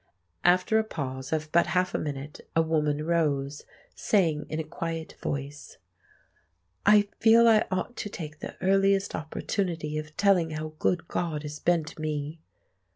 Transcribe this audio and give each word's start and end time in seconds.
After 0.43 0.79
a 0.79 0.83
pause 0.83 1.31
of 1.31 1.51
but 1.51 1.67
half 1.67 1.93
a 1.93 1.99
minute, 1.99 2.41
a 2.55 2.61
woman 2.63 3.05
rose, 3.05 3.65
saying 3.93 4.47
in 4.49 4.59
a 4.59 4.63
quiet 4.63 5.15
voice— 5.21 5.77
"I 6.87 7.07
feel 7.19 7.47
I 7.47 7.65
ought 7.69 7.95
to 7.97 8.09
take 8.09 8.39
the 8.39 8.55
earliest 8.63 9.13
opportunity 9.13 9.99
of 9.99 10.17
telling 10.17 10.49
how 10.49 10.73
good 10.79 11.07
God 11.07 11.43
has 11.43 11.59
been 11.59 11.83
to 11.83 12.01
me. 12.01 12.39